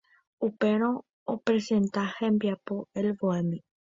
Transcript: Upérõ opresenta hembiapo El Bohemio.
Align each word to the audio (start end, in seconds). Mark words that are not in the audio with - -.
Upérõ 0.45 0.87
opresenta 1.33 2.05
hembiapo 2.15 2.79
El 3.03 3.13
Bohemio. 3.21 3.63